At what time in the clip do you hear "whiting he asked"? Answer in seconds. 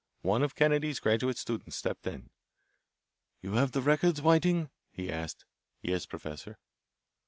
4.19-5.45